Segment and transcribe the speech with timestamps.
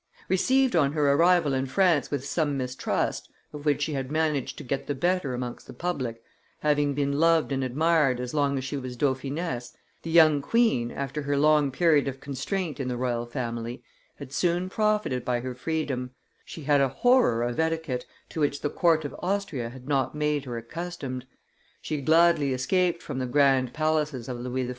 [0.29, 4.63] Received on her arrival in France with some mistrust, of which she had managed to
[4.63, 6.23] get the better amongst the public,
[6.61, 11.21] having been loved and admired as long as she was dauphiness, the young queen, after
[11.21, 13.83] her long period of constraint in the royal family,
[14.15, 16.09] had soon profited by her freedom;
[16.43, 20.45] she had a horror of etiquette, to which the court of Austria had not made
[20.45, 21.27] her accustomed;
[21.79, 24.69] she gladly escaped from the grand palaces of Louis XIV.